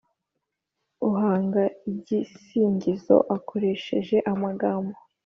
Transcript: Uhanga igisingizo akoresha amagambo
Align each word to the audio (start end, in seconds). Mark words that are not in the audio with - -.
Uhanga 1.09 1.61
igisingizo 1.91 3.15
akoresha 3.35 3.97
amagambo 4.31 4.95